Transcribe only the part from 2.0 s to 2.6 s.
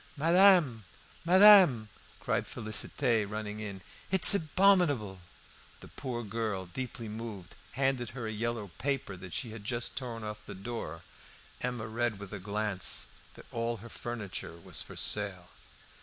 cried